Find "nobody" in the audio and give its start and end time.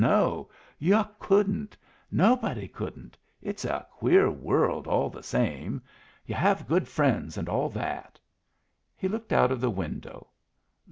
2.09-2.67